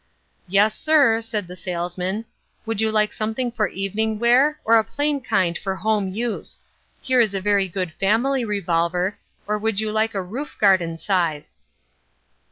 [0.47, 2.25] "Yes, sir," said the salesman.
[2.65, 6.59] "Would you like something for evening wear, or a plain kind for home use.
[7.03, 11.55] Here is a very good family revolver, or would you like a roof garden size?"